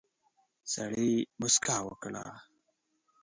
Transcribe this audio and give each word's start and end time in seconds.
سړي 0.73 1.11
موسکا 1.39 1.77
وکړه. 1.87 2.25